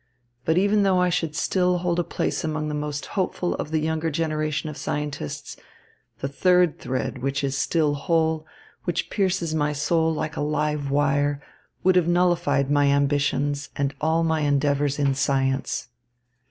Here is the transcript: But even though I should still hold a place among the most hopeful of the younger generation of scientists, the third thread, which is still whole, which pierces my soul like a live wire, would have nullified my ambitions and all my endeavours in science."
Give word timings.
But 0.45 0.57
even 0.57 0.81
though 0.81 0.97
I 0.99 1.09
should 1.11 1.35
still 1.35 1.77
hold 1.77 1.99
a 1.99 2.03
place 2.03 2.43
among 2.43 2.69
the 2.69 2.73
most 2.73 3.05
hopeful 3.13 3.53
of 3.53 3.69
the 3.69 3.77
younger 3.77 4.09
generation 4.09 4.67
of 4.67 4.75
scientists, 4.75 5.57
the 6.21 6.27
third 6.27 6.79
thread, 6.79 7.19
which 7.19 7.43
is 7.43 7.55
still 7.55 7.93
whole, 7.93 8.47
which 8.85 9.11
pierces 9.11 9.53
my 9.53 9.73
soul 9.73 10.11
like 10.11 10.35
a 10.35 10.41
live 10.41 10.89
wire, 10.89 11.39
would 11.83 11.95
have 11.97 12.07
nullified 12.07 12.71
my 12.71 12.87
ambitions 12.87 13.69
and 13.75 13.93
all 14.01 14.23
my 14.23 14.39
endeavours 14.39 14.97
in 14.97 15.13
science." 15.13 15.89